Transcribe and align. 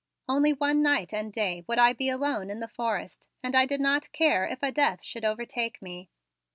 Only 0.27 0.51
one 0.51 0.81
night 0.81 1.13
and 1.13 1.31
day 1.31 1.63
would 1.67 1.77
I 1.77 1.93
be 1.93 2.09
alone 2.09 2.49
in 2.49 2.59
the 2.59 2.67
forest 2.67 3.29
and 3.43 3.55
I 3.55 3.67
did 3.67 3.79
not 3.79 4.11
care 4.11 4.47
if 4.47 4.63
a 4.63 4.71
death 4.71 5.03
should 5.03 5.23
overtake 5.23 5.79
me. 5.79 6.09